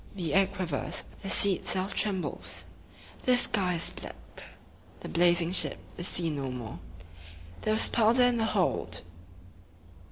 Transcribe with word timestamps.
The 0.15 0.33
air 0.33 0.47
quivers; 0.47 1.03
the 1.21 1.29
sea 1.29 1.53
itself 1.53 1.93
trembles; 1.93 2.65
the 3.25 3.37
sky 3.37 3.75
is 3.75 3.91
black. 3.91 4.15
The 5.01 5.09
blazing 5.09 5.51
ship 5.51 5.77
is 5.95 6.07
seen 6.07 6.37
no 6.37 6.49
more. 6.49 6.79
There 7.61 7.73
was 7.75 7.87
powder 7.87 8.23
in 8.23 8.37
the 8.37 8.45
hold! 8.45 9.03